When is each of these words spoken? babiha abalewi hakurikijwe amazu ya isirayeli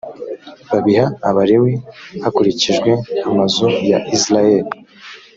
babiha 0.69 1.05
abalewi 1.29 1.73
hakurikijwe 2.23 2.91
amazu 3.29 3.65
ya 3.89 3.99
isirayeli 4.15 4.69